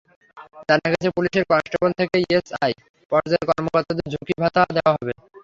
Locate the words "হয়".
4.95-5.15